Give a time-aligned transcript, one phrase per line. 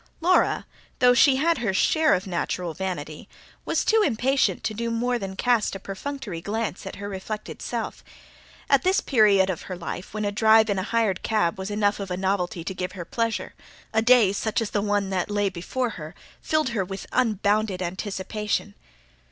[0.19, 0.65] Laura,
[0.97, 3.29] though she had her share of natural vanity,
[3.65, 8.03] was too impatient to do more than cast a perfunctory glance at her reflected self.
[8.67, 11.99] At this period of her life when a drive in a hired cab was enough
[11.99, 13.53] of a novelty to give her pleasure,
[13.93, 18.73] a day such as the one that lay before her filled her with unbounded anticipation.